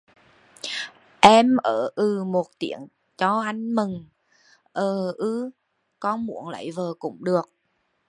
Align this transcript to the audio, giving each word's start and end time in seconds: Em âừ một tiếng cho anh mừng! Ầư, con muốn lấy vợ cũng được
Em 1.19 1.57
âừ 1.95 2.23
một 2.23 2.45
tiếng 2.59 2.87
cho 3.17 3.39
anh 3.45 3.75
mừng! 3.75 4.05
Ầư, 4.73 5.49
con 5.99 6.25
muốn 6.25 6.49
lấy 6.49 6.71
vợ 6.71 6.93
cũng 6.99 7.23
được 7.23 7.49